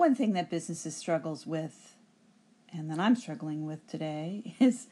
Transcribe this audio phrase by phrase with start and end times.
[0.00, 1.94] one thing that businesses struggles with,
[2.72, 4.86] and that I'm struggling with today, is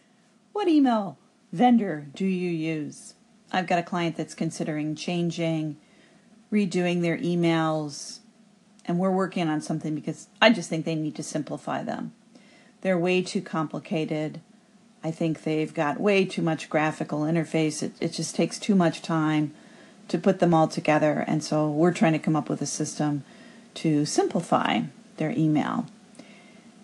[0.53, 1.19] what email
[1.51, 3.15] vendor do you use?
[3.51, 5.79] I've got a client that's considering changing,
[6.53, 8.19] redoing their emails,
[8.85, 12.13] and we're working on something because I just think they need to simplify them.
[12.83, 14.43] They're way too complicated.
[15.03, 17.83] I think they've got way too much graphical interface.
[17.83, 19.55] It, it just takes too much time
[20.09, 21.25] to put them all together.
[21.27, 23.25] And so we're trying to come up with a system
[23.75, 24.83] to simplify
[25.19, 25.87] their email.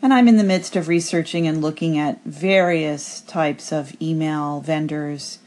[0.02, 5.38] And I'm in the midst of researching and looking at various types of email vendors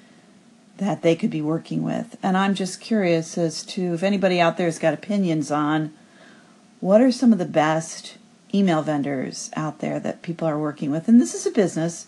[0.77, 2.17] that they could be working with.
[2.23, 5.93] And I'm just curious as to if anybody out there has got opinions on
[6.79, 8.17] what are some of the best
[8.53, 11.07] email vendors out there that people are working with.
[11.07, 12.07] And this is a business,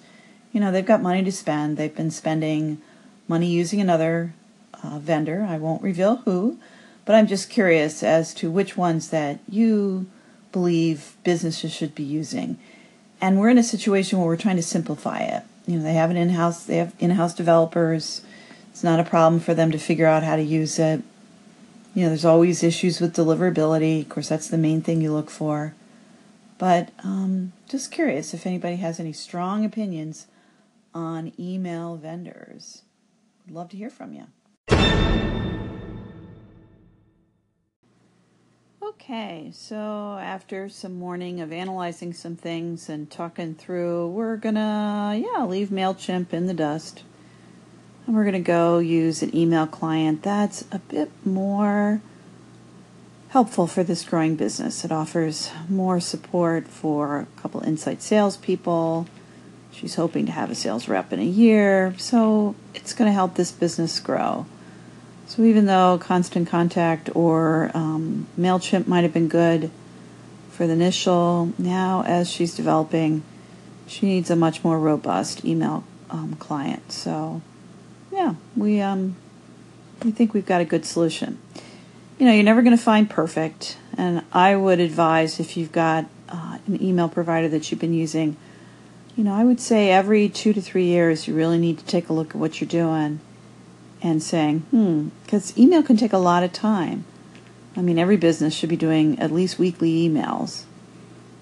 [0.51, 1.77] you know, they've got money to spend.
[1.77, 2.81] They've been spending
[3.27, 4.33] money using another
[4.83, 5.45] uh, vendor.
[5.47, 6.57] I won't reveal who,
[7.05, 10.07] but I'm just curious as to which ones that you
[10.51, 12.57] believe businesses should be using.
[13.21, 15.43] And we're in a situation where we're trying to simplify it.
[15.67, 18.21] You know, they have an in-house, they have in-house developers.
[18.71, 21.03] It's not a problem for them to figure out how to use it.
[21.93, 24.01] You know, there's always issues with deliverability.
[24.01, 25.73] Of course, that's the main thing you look for.
[26.57, 30.27] But um, just curious if anybody has any strong opinions
[30.93, 32.83] on email vendors.
[33.45, 34.25] Would love to hear from you.
[39.01, 45.45] Okay, so after some morning of analyzing some things and talking through, we're gonna, yeah,
[45.45, 47.03] leave MailChimp in the dust.
[48.05, 52.01] And we're gonna go use an email client that's a bit more
[53.29, 54.83] helpful for this growing business.
[54.83, 59.07] It offers more support for a couple inside salespeople.
[59.71, 63.51] She's hoping to have a sales rep in a year, so it's to help this
[63.51, 64.45] business grow.
[65.29, 69.71] So even though Constant Contact or um, MailChimp might have been good
[70.49, 73.23] for the initial, now as she's developing,
[73.87, 76.91] she needs a much more robust email um, client.
[76.91, 77.41] So
[78.11, 79.15] yeah, we um,
[80.03, 81.39] we think we've got a good solution
[82.19, 83.77] you know, you're never going to find perfect.
[83.97, 88.35] And I would advise if you've got uh, an email provider that you've been using,
[89.15, 92.09] you know, I would say every two to three years you really need to take
[92.09, 93.21] a look at what you're doing
[94.01, 97.05] and saying, hmm, because email can take a lot of time.
[97.75, 100.63] I mean, every business should be doing at least weekly emails.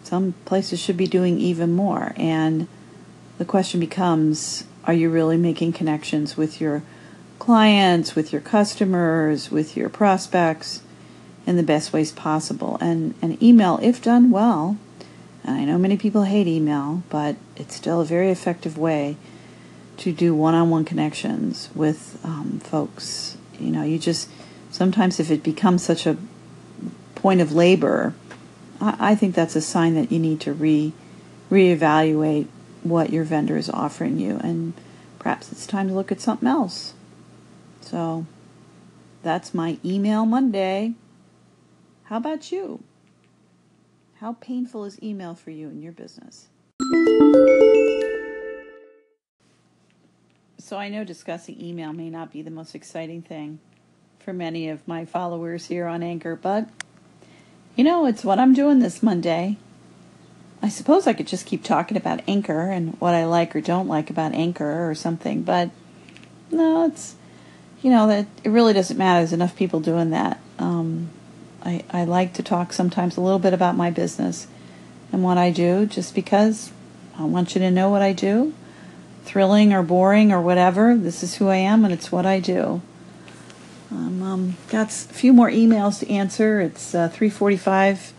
[0.04, 2.14] Some places should be doing even more.
[2.16, 2.68] And
[3.38, 6.82] the question becomes are you really making connections with your
[7.40, 10.82] clients, with your customers, with your prospects
[11.46, 12.78] in the best ways possible.
[12.80, 14.78] And, and email, if done well,
[15.44, 19.18] and I know many people hate email, but it's still a very effective way
[19.98, 23.38] to do one on one connections with um, folks.
[23.60, 24.30] You know, you just
[24.72, 26.18] sometimes if it becomes such a
[27.16, 28.14] point of labor,
[28.80, 30.94] I, I think that's a sign that you need to re
[31.50, 32.48] reevaluate
[32.84, 34.74] what your vendor is offering you, and
[35.20, 36.94] perhaps it's time to look at something else.
[37.82, 38.26] So
[39.24, 40.94] that's my email Monday.
[42.04, 42.84] How about you?
[44.20, 46.48] How painful is email for you in your business?
[50.68, 53.60] So I know discussing email may not be the most exciting thing
[54.20, 56.68] for many of my followers here on Anchor, but
[57.78, 59.56] you know, it's what I'm doing this Monday.
[60.62, 63.88] I suppose I could just keep talking about Anchor and what I like or don't
[63.88, 65.70] like about Anchor or something, but
[66.52, 67.16] no, it's
[67.82, 69.22] you know that it really doesn't matter.
[69.22, 70.38] There's enough people doing that.
[70.60, 71.12] Um,
[71.64, 74.48] I I like to talk sometimes a little bit about my business
[75.14, 76.74] and what I do, just because
[77.18, 78.54] I want you to know what I do.
[79.28, 82.82] Thrilling or boring or whatever, this is who I am and it's what I do.
[83.92, 86.62] Um, um, got a few more emails to answer.
[86.62, 88.14] It's uh, 3:45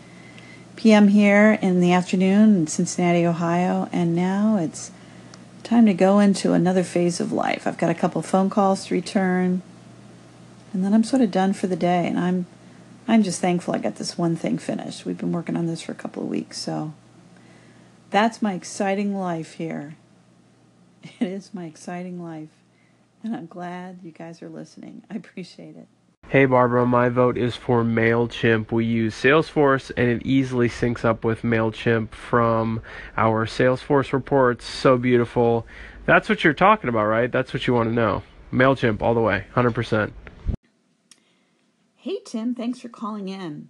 [0.75, 1.07] p.m.
[1.07, 4.91] here in the afternoon in Cincinnati, Ohio, and now it's
[5.63, 7.65] time to go into another phase of life.
[7.65, 9.63] I've got a couple phone calls to return,
[10.73, 12.07] and then I'm sort of done for the day.
[12.07, 12.45] And I'm,
[13.07, 15.05] I'm just thankful I got this one thing finished.
[15.05, 16.93] We've been working on this for a couple of weeks, so
[18.11, 19.95] that's my exciting life here.
[21.19, 22.49] It is my exciting life,
[23.23, 25.03] and I'm glad you guys are listening.
[25.09, 25.87] I appreciate it.
[26.27, 28.71] Hey Barbara, my vote is for MailChimp.
[28.71, 32.83] We use Salesforce and it easily syncs up with MailChimp from
[33.17, 34.65] our Salesforce reports.
[34.65, 35.65] So beautiful.
[36.05, 37.31] That's what you're talking about, right?
[37.31, 38.21] That's what you want to know.
[38.53, 40.11] MailChimp all the way, 100%.
[41.95, 43.69] Hey Tim, thanks for calling in.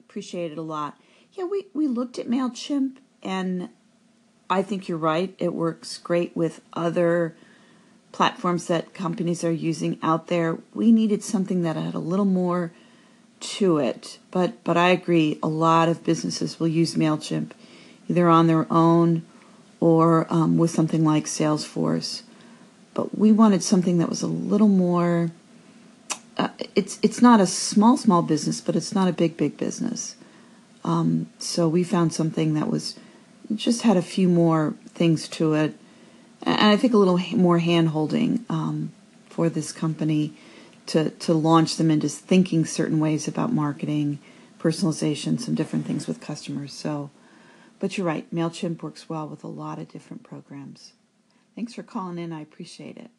[0.00, 1.00] Appreciate it a lot.
[1.32, 3.70] Yeah, we, we looked at MailChimp and
[4.50, 5.34] I think you're right.
[5.38, 7.36] It works great with other
[8.10, 10.58] platforms that companies are using out there.
[10.74, 12.72] We needed something that had a little more
[13.40, 14.18] to it.
[14.32, 15.38] But but I agree.
[15.42, 17.52] A lot of businesses will use Mailchimp
[18.08, 19.24] either on their own
[19.78, 22.22] or um, with something like Salesforce.
[22.92, 25.30] But we wanted something that was a little more.
[26.36, 30.16] Uh, it's it's not a small small business, but it's not a big big business.
[30.82, 32.98] Um, so we found something that was
[33.54, 35.74] just had a few more things to it,
[36.42, 38.92] and I think a little more hand holding um,
[39.28, 40.32] for this company
[40.86, 44.18] to to launch them into thinking certain ways about marketing,
[44.58, 46.72] personalization, some different things with customers.
[46.72, 47.10] So,
[47.78, 50.92] but you're right, Mailchimp works well with a lot of different programs.
[51.54, 52.32] Thanks for calling in.
[52.32, 53.10] I appreciate it.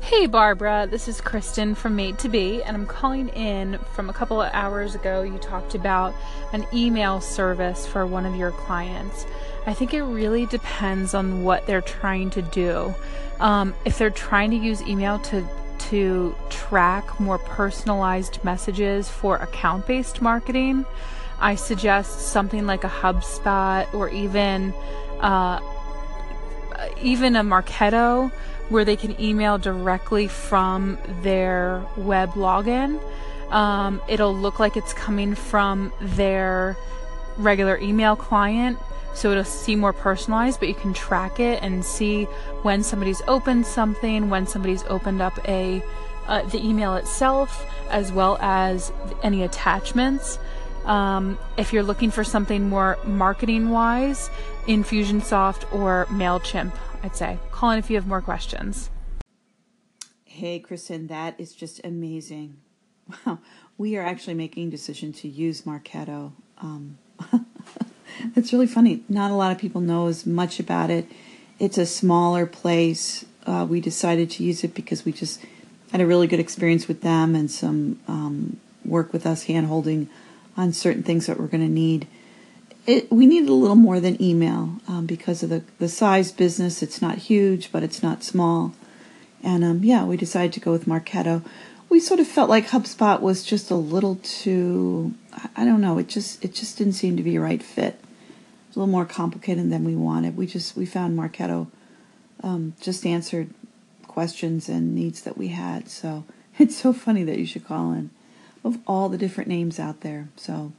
[0.00, 4.12] Hey Barbara, this is Kristen from Made to Be, and I'm calling in from a
[4.12, 5.22] couple of hours ago.
[5.22, 6.14] You talked about
[6.52, 9.26] an email service for one of your clients.
[9.66, 12.94] I think it really depends on what they're trying to do.
[13.40, 15.46] Um, if they're trying to use email to
[15.90, 20.84] to track more personalized messages for account based marketing,
[21.38, 24.72] I suggest something like a HubSpot or even
[25.20, 25.60] uh,
[27.00, 28.32] even a Marketo
[28.68, 33.00] where they can email directly from their web login.
[33.50, 36.76] Um, it'll look like it's coming from their
[37.36, 38.78] regular email client,
[39.14, 42.24] so it'll seem more personalized, but you can track it and see
[42.62, 45.82] when somebody's opened something, when somebody's opened up a
[46.26, 48.92] uh, the email itself, as well as
[49.22, 50.40] any attachments.
[50.84, 54.28] Um, if you're looking for something more marketing wise,
[54.66, 56.72] Infusionsoft or MailChimp,
[57.06, 57.38] I'd say.
[57.52, 58.90] Call in if you have more questions.
[60.24, 62.56] Hey, Kristen, that is just amazing.
[63.24, 63.38] Wow,
[63.78, 66.32] we are actually making a decision to use Marketo.
[66.58, 66.98] Um,
[68.34, 69.04] it's really funny.
[69.08, 71.06] Not a lot of people know as much about it.
[71.60, 73.24] It's a smaller place.
[73.46, 75.40] Uh, we decided to use it because we just
[75.92, 80.08] had a really good experience with them and some um, work with us hand holding
[80.56, 82.08] on certain things that we're going to need.
[82.86, 86.82] It, we needed a little more than email um, because of the, the size business.
[86.82, 88.74] It's not huge, but it's not small.
[89.42, 91.44] And um, yeah, we decided to go with Marketo.
[91.88, 95.14] We sort of felt like HubSpot was just a little too,
[95.56, 98.00] I don't know, it just it just didn't seem to be a right fit.
[98.68, 100.36] It's a little more complicated than we wanted.
[100.36, 101.68] We just we found Marketo
[102.42, 103.50] um, just answered
[104.02, 105.88] questions and needs that we had.
[105.88, 106.24] So
[106.58, 108.10] it's so funny that you should call in
[108.64, 110.28] of all the different names out there.
[110.36, 110.72] So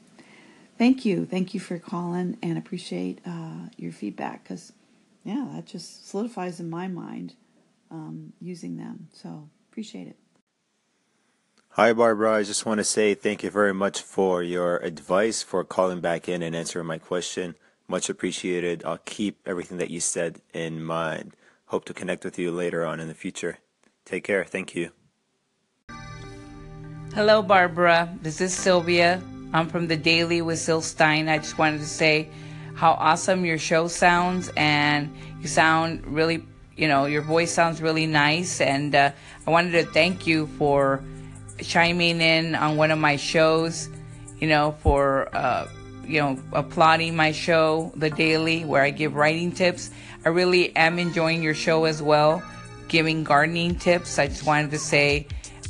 [0.78, 1.26] thank you.
[1.26, 4.74] Thank you for calling and appreciate uh, your feedback because,
[5.24, 7.36] yeah, that just solidifies in my mind
[7.92, 9.08] um, using them.
[9.14, 10.16] So appreciate it.
[11.72, 12.34] Hi, Barbara.
[12.34, 16.28] I just want to say thank you very much for your advice, for calling back
[16.28, 17.56] in and answering my question.
[17.88, 18.84] Much appreciated.
[18.84, 21.36] I'll keep everything that you said in mind.
[21.68, 23.60] Hope to connect with you later on in the future.
[24.06, 24.44] Take care.
[24.44, 24.92] Thank you.
[27.14, 28.18] Hello, Barbara.
[28.22, 29.22] This is Sylvia.
[29.54, 31.30] I'm from the Daily with Sil Stein.
[31.30, 32.30] I just wanted to say
[32.76, 36.46] how awesome your show sounds, and you sound really,
[36.76, 38.60] you know, your voice sounds really nice.
[38.62, 39.12] And uh,
[39.46, 41.02] I wanted to thank you for
[41.62, 43.90] chiming in on one of my shows,
[44.40, 45.68] you know, for, uh,
[46.06, 49.90] you know, applauding my show, The Daily, where I give writing tips.
[50.26, 52.44] I really am enjoying your show as well,
[52.90, 54.20] giving gardening tips.
[54.20, 55.26] I just wanted to say,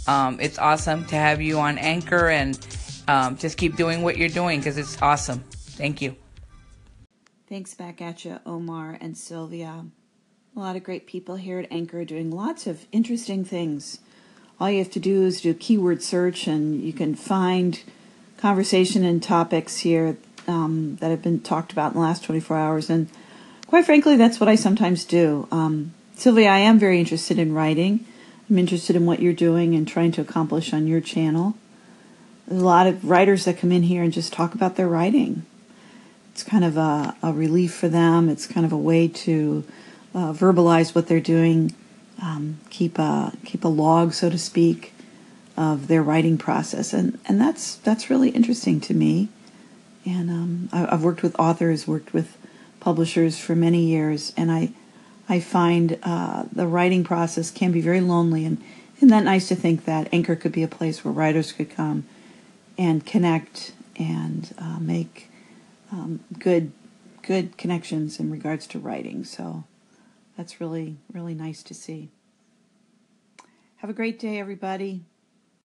[0.07, 2.57] um, it's awesome to have you on Anchor and
[3.07, 5.43] um, just keep doing what you're doing because it's awesome.
[5.51, 6.15] Thank you.
[7.49, 9.85] Thanks back at you, Omar and Sylvia.
[10.55, 13.99] A lot of great people here at Anchor doing lots of interesting things.
[14.59, 17.81] All you have to do is do a keyword search, and you can find
[18.37, 22.89] conversation and topics here um, that have been talked about in the last 24 hours.
[22.89, 23.07] And
[23.67, 25.47] quite frankly, that's what I sometimes do.
[25.51, 28.05] Um, Sylvia, I am very interested in writing.
[28.49, 31.55] I'm interested in what you're doing and trying to accomplish on your channel.
[32.49, 35.45] A lot of writers that come in here and just talk about their writing.
[36.31, 38.29] It's kind of a, a relief for them.
[38.29, 39.63] It's kind of a way to
[40.13, 41.73] uh, verbalize what they're doing,
[42.21, 44.93] um, keep a keep a log, so to speak,
[45.57, 49.29] of their writing process, and and that's that's really interesting to me.
[50.05, 52.37] And um, I, I've worked with authors, worked with
[52.79, 54.69] publishers for many years, and I
[55.27, 58.63] I find uh, the writing process can be very lonely, and
[58.97, 62.05] isn't that nice to think that Anchor could be a place where writers could come
[62.77, 65.29] and connect and uh, make
[65.91, 66.71] um, good
[67.21, 69.23] good connections in regards to writing.
[69.23, 69.63] So
[70.35, 72.09] that's really really nice to see.
[73.77, 75.03] Have a great day, everybody.